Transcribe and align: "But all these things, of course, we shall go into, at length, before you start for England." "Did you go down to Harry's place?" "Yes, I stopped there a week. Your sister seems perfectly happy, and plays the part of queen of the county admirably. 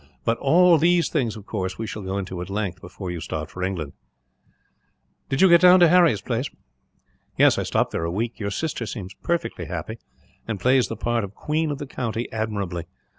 "But 0.25 0.39
all 0.39 0.79
these 0.79 1.09
things, 1.09 1.35
of 1.35 1.45
course, 1.45 1.77
we 1.77 1.85
shall 1.85 2.01
go 2.01 2.17
into, 2.17 2.41
at 2.41 2.49
length, 2.49 2.81
before 2.81 3.11
you 3.11 3.21
start 3.21 3.51
for 3.51 3.61
England." 3.61 3.93
"Did 5.29 5.43
you 5.43 5.47
go 5.47 5.57
down 5.57 5.79
to 5.79 5.89
Harry's 5.89 6.21
place?" 6.21 6.49
"Yes, 7.37 7.59
I 7.59 7.61
stopped 7.61 7.91
there 7.91 8.03
a 8.03 8.09
week. 8.09 8.39
Your 8.39 8.49
sister 8.49 8.87
seems 8.87 9.13
perfectly 9.21 9.65
happy, 9.65 9.99
and 10.47 10.59
plays 10.59 10.87
the 10.87 10.95
part 10.97 11.23
of 11.23 11.35
queen 11.35 11.69
of 11.69 11.77
the 11.77 11.85
county 11.85 12.27
admirably. 12.31 12.85